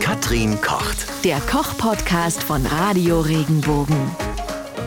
[0.00, 1.24] Katrin kocht.
[1.24, 3.96] Der Koch-Podcast von Radio Regenbogen.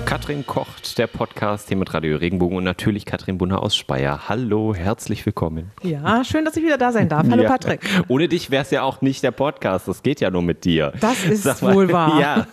[0.05, 4.27] Katrin kocht, der Podcast hier mit Radio Regenbogen und natürlich Katrin Bunner aus Speyer.
[4.27, 5.71] Hallo, herzlich willkommen.
[5.83, 7.27] Ja, schön, dass ich wieder da sein darf.
[7.29, 7.49] Hallo Ja.
[7.49, 7.81] Patrick.
[8.07, 10.93] Ohne dich wäre es ja auch nicht der Podcast, das geht ja nur mit dir.
[10.99, 12.19] Das ist mal, wohl wahr.
[12.19, 12.47] Ja,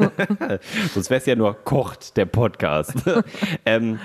[0.94, 2.94] sonst wäre es ja nur Kocht, der Podcast.
[3.64, 3.98] ähm,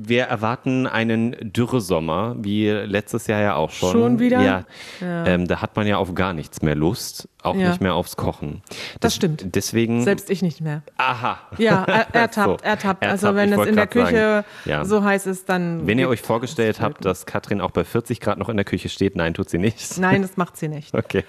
[0.00, 3.92] wir erwarten einen Dürresommer, wie letztes Jahr ja auch schon.
[3.92, 4.40] Schon wieder?
[4.40, 4.64] Ja.
[5.00, 7.68] Ähm, da hat man ja auf gar nichts mehr Lust, auch Ja.
[7.70, 8.62] nicht mehr aufs Kochen.
[9.00, 9.54] Das stimmt.
[9.54, 10.02] Deswegen.
[10.04, 10.82] Selbst ich nicht mehr.
[10.96, 11.38] aha.
[11.58, 13.04] Ja, er, ertappt, So, ertappt.
[13.04, 14.84] Also wenn es in der Küche ja.
[14.84, 15.86] so heiß ist, dann.
[15.86, 18.64] Wenn ihr euch vorgestellt das habt, dass Katrin auch bei 40 Grad noch in der
[18.64, 19.98] Küche steht, nein, tut sie nicht.
[19.98, 20.94] Nein, das macht sie nicht.
[20.94, 21.24] Okay.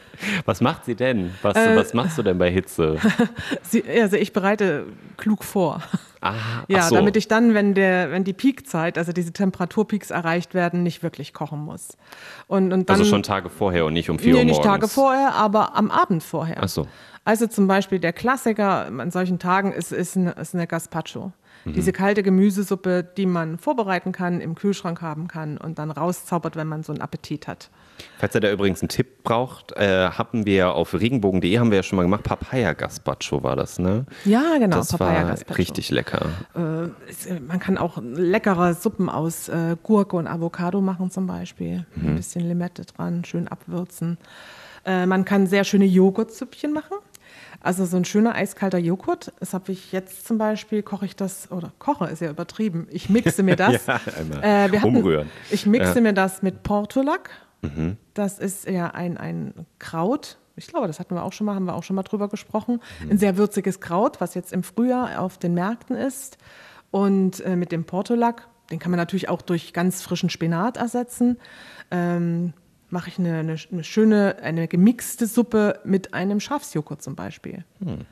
[0.45, 1.33] Was macht sie denn?
[1.41, 2.97] Was, Äh, was machst du denn bei Hitze?
[3.63, 4.85] Sie, also ich bereite
[5.17, 5.81] klug vor.
[6.21, 6.33] Ah,
[6.67, 6.95] Ja, so.
[6.95, 11.33] damit ich dann, wenn, der, wenn die Peakzeit, also diese Temperaturpeaks erreicht werden, nicht wirklich
[11.33, 11.97] kochen muss.
[12.47, 14.71] Und, und dann, also schon Tage vorher und nicht um 4 Nee, Uhr nicht morgens.
[14.71, 16.57] Tage vorher, aber am Abend vorher.
[16.61, 16.87] Ach so.
[17.25, 21.31] Also zum Beispiel der Klassiker an solchen Tagen ist, ist, eine, ist eine Gazpacho.
[21.65, 21.73] Mhm.
[21.73, 26.67] Diese kalte Gemüsesuppe, die man vorbereiten kann, im Kühlschrank haben kann und dann rauszaubert, wenn
[26.67, 27.69] man so einen Appetit hat.
[28.17, 31.83] Falls ihr da übrigens einen Tipp braucht, äh, haben wir auf regenbogen.de haben wir ja
[31.83, 32.23] schon mal gemacht.
[32.23, 34.05] Papaya Gazpacho war das, ne?
[34.25, 34.77] Ja, genau.
[34.77, 35.57] das Papaya war Gazpacho.
[35.57, 36.27] richtig lecker.
[36.55, 41.85] Äh, es- man kann auch leckere Suppen aus äh, Gurke und Avocado machen zum Beispiel.
[41.95, 42.09] Mhm.
[42.09, 44.17] Ein bisschen Limette dran, schön abwürzen.
[44.85, 46.97] Äh, man kann sehr schöne Joghurtsüppchen machen.
[47.61, 49.33] Also so ein schöner eiskalter Joghurt.
[49.41, 52.87] Das habe ich jetzt zum Beispiel, koche ich das, oder koche ist ja übertrieben.
[52.89, 53.85] Ich mixe mir das.
[53.85, 55.29] Ja, einmal äh, wir hatten, umrühren.
[55.51, 56.01] Ich mixe Ja.
[56.01, 57.29] mir das mit Portulak.
[57.61, 57.97] Mhm.
[58.13, 60.37] Das ist ja ein, ein Kraut.
[60.55, 62.81] Ich glaube, das hatten wir auch schon mal, haben wir auch schon mal drüber gesprochen.
[63.03, 63.11] Mhm.
[63.11, 66.37] Ein sehr würziges Kraut, was jetzt im Frühjahr auf den Märkten ist.
[66.91, 71.37] Und äh, mit dem Portulak, den kann man natürlich auch durch ganz frischen Spinat ersetzen.
[71.91, 72.53] Ähm,
[72.91, 77.63] Mache ich eine, eine, eine schöne, eine gemixte Suppe mit einem Schafsjoghurt zum Beispiel.
[77.83, 78.05] Hm.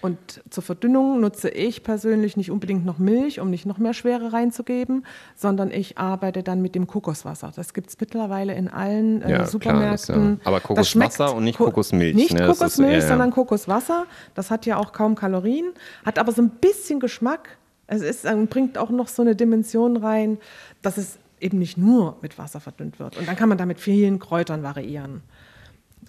[0.00, 0.18] Und
[0.48, 5.04] zur Verdünnung nutze ich persönlich nicht unbedingt noch Milch, um nicht noch mehr Schwere reinzugeben,
[5.34, 7.50] sondern ich arbeite dann mit dem Kokoswasser.
[7.56, 9.90] Das gibt es mittlerweile in allen äh, Ja, klar, Supermärkten.
[10.36, 10.46] das, ja.
[10.48, 12.40] Aber Kokoswasser und nicht Ko- Kokosmilch, Nicht ne?
[12.40, 14.06] Das ist Kokosmilch, eher- sondern Kokoswasser.
[14.34, 15.66] Das hat ja auch kaum Kalorien,
[16.04, 17.58] hat aber so ein bisschen Geschmack.
[17.88, 20.38] Es ist, ähm, bringt auch noch so eine Dimension rein,
[20.82, 23.16] dass es eben nicht nur mit Wasser verdünnt wird.
[23.16, 25.22] Und dann kann man da mit vielen Kräutern variieren.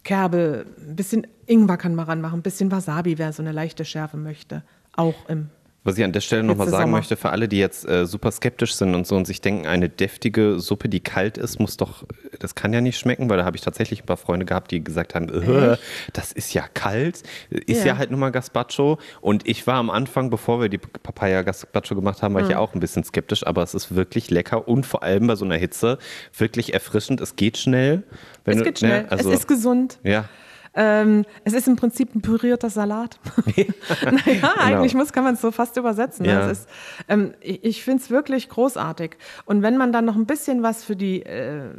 [0.03, 4.17] Kerbel, ein bisschen Ingwer kann man ranmachen, ein bisschen Wasabi, wer so eine leichte Schärfe
[4.17, 4.63] möchte.
[4.95, 5.49] Auch im.
[5.85, 6.97] Was ich an der Stelle nochmal sagen Sommer.
[6.97, 9.87] möchte, für alle, die jetzt äh, super skeptisch sind und so und sich denken, eine
[9.87, 12.03] deftige Suppe, die kalt ist, muss doch,
[12.37, 14.83] das kann ja nicht schmecken, weil da habe ich tatsächlich ein paar Freunde gehabt, die
[14.83, 15.77] gesagt haben, äh,
[16.11, 17.97] das ist ja kalt, ist ja, Ja.
[17.97, 18.99] halt nur mal Gazpacho.
[19.21, 22.47] Und ich war am Anfang, bevor wir die Papaya Gazpacho gemacht haben, war Hm.
[22.49, 25.35] ich ja auch ein bisschen skeptisch, aber es ist wirklich lecker und vor allem bei
[25.37, 25.97] so einer Hitze
[26.37, 27.21] wirklich erfrischend.
[27.21, 28.03] Es geht schnell.
[28.43, 29.97] Wenn Es du- geht schnell, ne, also, es ist gesund.
[30.03, 30.25] ja.
[30.75, 33.19] Ähm, es ist im Prinzip ein pürierter Salat.
[34.05, 36.25] naja, eigentlich muss, kann man es so fast übersetzen.
[36.25, 36.31] ne?
[36.33, 36.45] Genau.
[36.45, 36.51] Ja.
[36.51, 36.69] Es ist,
[37.07, 39.17] ähm, ich ich finde es wirklich großartig.
[39.45, 41.69] Und wenn man dann noch ein bisschen was für die, äh,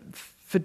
[0.46, 0.62] für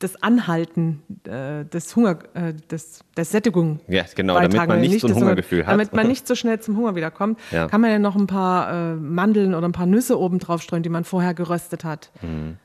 [0.00, 3.80] das Anhalten äh, des Hunger, äh, des, der Sättigung.
[3.88, 5.72] Ja, genau, damit man will, nicht so ein Hunger- Hungergefühl hat.
[5.72, 7.66] Damit man nicht so schnell zum Hunger wiederkommt, Ja.
[7.66, 10.82] kann man ja noch ein paar äh, Mandeln oder ein paar Nüsse oben drauf streuen,
[10.84, 12.10] die man vorher geröstet hat.
[12.22, 12.58] Mhm.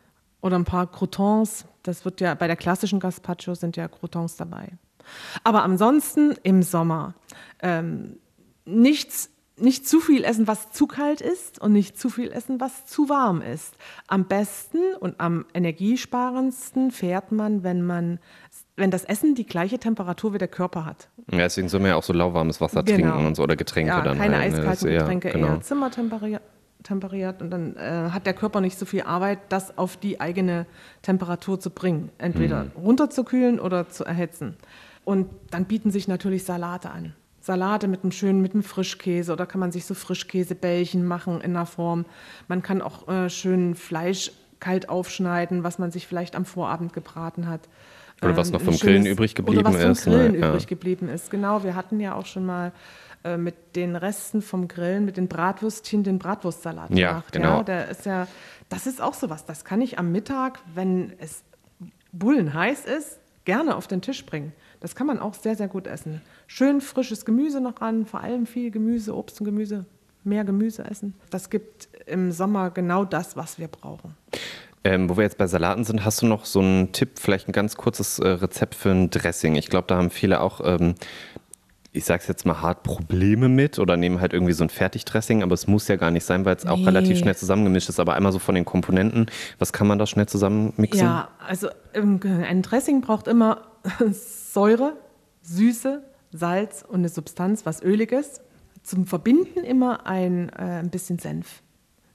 [0.44, 1.66] Oder ein paar Croutons.
[1.81, 4.68] Das wird ja bei der klassischen Gazpacho sind ja Croutons dabei.
[5.44, 7.14] Aber ansonsten im Sommer
[7.62, 8.18] ähm,
[8.66, 12.86] nichts, nicht zu viel essen, was zu kalt ist und nicht zu viel essen, was
[12.86, 13.76] zu warm ist.
[14.08, 18.20] Am besten und am energiesparendsten fährt man, wenn man
[18.76, 21.08] wenn das Essen die gleiche Temperatur wie der Körper hat.
[21.32, 23.12] ja, deswegen soll man ja auch so lauwarmes Wasser Genau.
[23.12, 25.48] trinken und so oder Getränke Ja, dann keine eiskalten ist eher- Getränke, genau.
[25.48, 26.42] eher zimmertemperiert
[26.84, 30.66] temperiert und dann äh, hat der Körper nicht so viel Arbeit, das auf die eigene
[31.02, 32.10] Temperatur zu bringen.
[32.18, 32.72] Entweder Mhm.
[32.84, 34.56] runterzukühlen oder zu erhitzen.
[35.06, 37.14] Und dann bieten sich natürlich Salate an.
[37.42, 41.54] Salate mit einem schönen, mit einem Frischkäse oder kann man sich so Frischkäsebällchen machen in
[41.54, 42.06] der Form.
[42.48, 44.32] Man kann auch äh, schön Fleisch
[44.63, 47.62] kalt aufschneiden, was man sich vielleicht am Vorabend gebraten hat.
[48.22, 50.13] Oder was noch ein vom Grillen übrig geblieben oder was vom ist, ne?
[50.13, 50.50] Grillen Ja.
[50.50, 51.29] übrig geblieben ist.
[51.29, 52.72] Genau, wir hatten ja auch schon mal
[53.26, 57.32] äh, mit den Resten vom Grillen, mit den Bratwürstchen, den Bratwurstsalat Ja, gemacht.
[57.34, 57.58] genau.
[57.58, 58.28] Ja, der ist ja,
[58.70, 59.46] das ist auch sowas.
[59.46, 61.43] Das kann ich am Mittag, wenn es
[62.14, 64.53] bullenheiß ist, gerne auf den Tisch bringen.
[64.79, 66.22] Das kann man auch sehr, sehr gut essen.
[66.47, 69.85] Schön frisches Gemüse noch ran, vor allem viel Gemüse, Obst und Gemüse,
[70.25, 71.14] mehr Gemüse essen.
[71.29, 74.16] Das gibt im Sommer genau das, was wir brauchen.
[74.85, 77.53] Ähm, wo wir jetzt bei Salaten sind, hast du noch so einen Tipp, vielleicht ein
[77.53, 79.55] ganz kurzes äh, Rezept für ein Dressing?
[79.55, 80.96] Ich glaube, da haben viele auch, ähm,
[81.93, 85.53] ich sag's jetzt mal hart, Probleme mit oder nehmen halt irgendwie so ein Fertigdressing, aber
[85.53, 86.85] es muss ja gar nicht sein, weil es auch Nee.
[86.85, 87.99] relativ schnell zusammengemischt ist.
[88.02, 89.28] Aber einmal so von den Komponenten,
[89.58, 90.99] was kann man da schnell zusammenmixen?
[91.05, 93.61] Ja, also ähm, ein Dressing braucht immer
[94.11, 94.97] Säure,
[95.43, 98.41] Süße, Salz und eine Substanz, was Öliges.
[98.84, 101.62] Zum Verbinden immer ein, äh, ein bisschen Senf,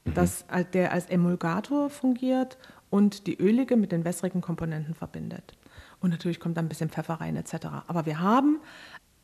[0.04, 2.56] das, der als Emulgator fungiert
[2.90, 5.54] und die ölige mit den wässrigen Komponenten verbindet.
[6.00, 7.66] Und natürlich kommt da ein bisschen Pfeffer rein etc.
[7.86, 8.60] Aber wir haben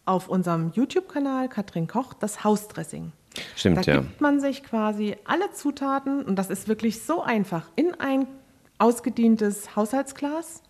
[0.05, 3.13] auf unserem YouTube-Kanal Katrin Koch das Hausdressing.
[3.57, 4.01] Stimmt, da ja.
[4.01, 8.27] gibt man sich quasi alle Zutaten, und das ist wirklich so einfach, in ein
[8.79, 10.63] ausgedientes Haushaltsglas,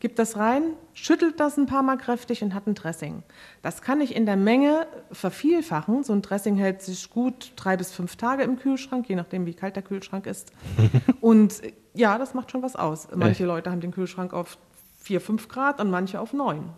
[0.00, 0.62] gibt das rein,
[0.94, 3.22] schüttelt das ein paar Mal kräftig und hat ein Dressing.
[3.62, 6.02] Das kann ich in der Menge vervielfachen.
[6.02, 9.54] So ein Dressing hält sich gut drei bis fünf Tage im Kühlschrank, je nachdem, wie
[9.54, 10.52] kalt der Kühlschrank ist.
[11.20, 13.08] und äh, ja, das macht schon was aus.
[13.14, 13.48] Manche Echt?
[13.48, 14.58] Leute haben den Kühlschrank auf
[15.00, 16.70] 4, 5 Grad und manche auf 9.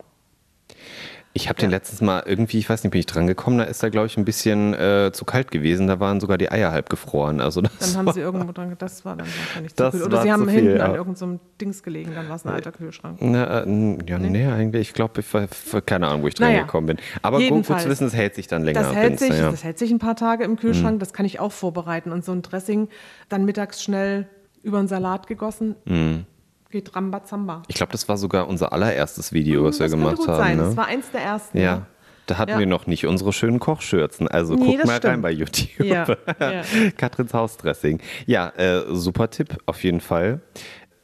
[1.35, 3.81] Ich habe den letztens mal irgendwie, ich weiß nicht, bin ich dran gekommen, da ist
[3.81, 5.87] er, glaube ich, ein bisschen äh, zu kalt gewesen.
[5.87, 7.41] Da waren sogar die Eier halb gefroren.
[7.41, 10.03] Also Dann haben sie irgendwo dran gedacht, das war dann wahrscheinlich zu kühl.
[10.03, 10.85] Oder sie haben viel, hinten ja.
[10.85, 13.17] an irgendeinem so Dings gelegen, dann war es ein alter Kühlschrank.
[13.19, 15.47] Na, äh, ja, nee, eigentlich, ich glaube, ich war,
[15.81, 16.97] keine Ahnung, wo ich dran Naja, gekommen bin.
[17.23, 18.83] Aber gut, zu wissen, es hält sich dann länger.
[18.83, 19.49] Das hält, sich, ja.
[19.49, 22.11] das hält sich ein paar Tage im Kühlschrank, das kann ich auch vorbereiten.
[22.11, 22.89] Und so ein Dressing
[23.29, 24.27] dann mittags schnell
[24.61, 26.25] über einen Salat gegossen, Mhm.
[26.73, 27.63] Geht Rambazamba.
[27.67, 30.37] Ich glaube, das war sogar unser allererstes Video, was wir das könnte gemacht gut haben.
[30.37, 30.57] sein.
[30.57, 30.63] Ne?
[30.63, 31.57] Das war eins der ersten.
[31.59, 31.85] Ja.
[32.25, 32.59] Da hatten Ja.
[32.59, 34.27] wir noch nicht unsere schönen Kochschürzen.
[34.27, 35.21] Also Nee, guck mal rein stimmt.
[35.23, 35.85] bei YouTube.
[35.85, 36.05] Ja,
[36.39, 36.61] ja.
[36.97, 37.99] Katrins Hausdressing.
[38.25, 40.41] Ja, äh, super Tipp, auf jeden Fall.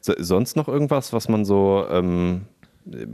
[0.00, 2.46] So, sonst noch irgendwas, was man so ähm,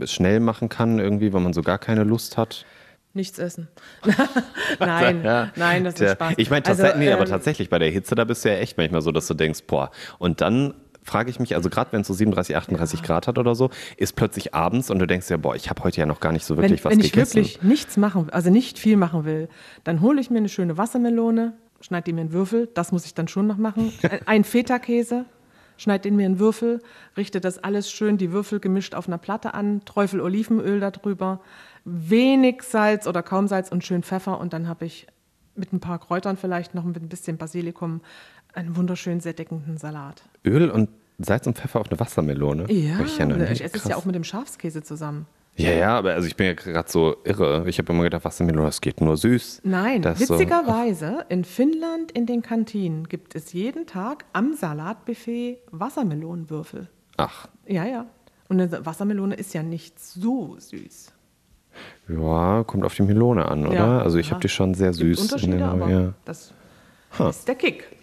[0.05, 2.65] schnell machen kann, irgendwie, wenn man so gar keine Lust hat?
[3.13, 3.67] Nichts essen.
[4.79, 5.51] nein, Ja.
[5.55, 6.33] nein, das ist Spaß.
[6.37, 8.77] Ich meine, Also, nee, aber ähm, tatsächlich bei der Hitze, da bist du ja echt
[8.77, 9.91] manchmal so, dass du denkst, boah.
[10.19, 10.73] Und dann
[11.07, 14.15] frage ich mich, also gerade wenn es so 37, 38 Grad hat oder so, ist
[14.15, 16.57] plötzlich abends und du denkst ja, boah, ich habe heute ja noch gar nicht so
[16.57, 17.37] wirklich wenn, was wenn ich gegessen.
[17.37, 19.47] wirklich nichts machen, also nicht viel machen will,
[19.85, 23.13] dann hole ich mir eine schöne Wassermelone, schneide die mir in Würfel, das muss ich
[23.13, 23.93] dann schon noch machen.
[24.25, 25.25] Ein Feta-Käse,
[25.77, 26.81] schneide den mir in Würfel,
[27.15, 31.39] richte das alles schön, die Würfel gemischt auf einer Platte an, träufel Olivenöl darüber,
[31.85, 35.07] wenig Salz oder kaum Salz und schön Pfeffer und dann habe ich
[35.57, 38.01] mit ein paar Kräutern vielleicht noch mit ein bisschen Basilikum
[38.57, 40.21] einen wunderschön sättigenden Salat.
[40.45, 40.89] Öl und
[41.19, 42.71] Salz und Pfeffer auf eine Wassermelone?
[42.71, 45.25] Ja, ich ja ich esse es ja auch mit dem Schafskäse zusammen.
[45.55, 47.63] Ja, ja, aber also ich bin ja gerade so irre.
[47.67, 49.61] Ich habe immer gedacht, Wassermelone, das geht nur süß.
[49.63, 55.57] Nein, Das so- witzigerweise, in Finnland in den Kantinen gibt es jeden Tag am Salatbuffet
[55.71, 56.87] Wassermelonenwürfel.
[57.17, 58.05] Ach, Ja, ja.
[58.49, 61.11] Und eine Wassermelone ist ja nicht so süß.
[62.07, 63.75] ja, kommt auf die Melone an, oder?
[63.75, 65.19] Ja, also ich habe die schon sehr süß.
[65.19, 66.13] Unterschiede, der- aber ja.
[66.25, 66.53] das
[67.29, 67.96] ist der Kick.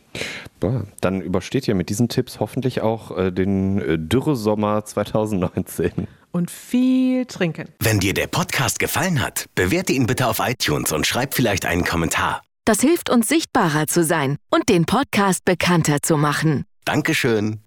[0.61, 6.07] Boah, Dann übersteht ihr mit diesen Tipps hoffentlich auch äh, den äh, Dürresommer 2019.
[6.33, 7.69] Und viel trinken.
[7.81, 11.85] Wenn dir der Podcast gefallen hat, bewerte ihn bitte auf iTunes und schreib vielleicht einen
[11.85, 12.43] Kommentar.
[12.65, 16.65] Das hilft uns sichtbarer zu sein und den Podcast bekannter zu machen.
[16.85, 17.64] Dankeschön.